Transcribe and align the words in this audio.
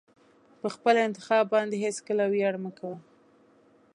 په 0.61 0.67
خپل 0.75 0.95
انتخاب 1.07 1.43
باندې 1.55 1.75
هېڅکله 1.85 2.23
ویاړ 2.33 2.55
مه 2.63 2.71
کوه. 2.77 2.97